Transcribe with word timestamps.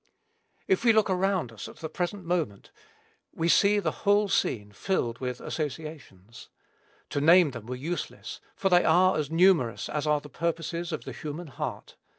If 0.67 0.83
we 0.83 0.93
look 0.93 1.11
around 1.11 1.51
us 1.51 1.67
at 1.69 1.75
the 1.75 1.87
present 1.87 2.25
moment 2.25 2.71
we 3.31 3.47
see 3.47 3.77
the 3.77 3.91
whole 4.01 4.29
scene 4.29 4.71
filled 4.71 5.19
with 5.19 5.39
associations. 5.39 6.49
To 7.11 7.21
name 7.21 7.51
them 7.51 7.67
were 7.67 7.75
useless, 7.75 8.41
for 8.55 8.69
they 8.69 8.83
are 8.83 9.15
as 9.15 9.29
numerous 9.29 9.89
as 9.89 10.07
are 10.07 10.19
the 10.19 10.27
purposes 10.27 10.91
of 10.91 11.03
the 11.03 11.11
human 11.13 11.45
heart. 11.49 11.97